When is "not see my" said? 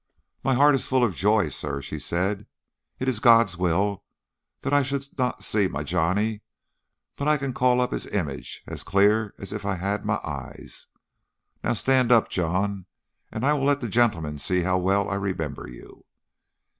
5.15-5.83